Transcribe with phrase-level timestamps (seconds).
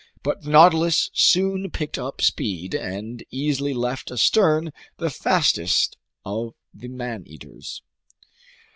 [0.23, 6.89] But the Nautilus soon picked up speed and easily left astern the fastest of these
[6.89, 7.83] man eaters.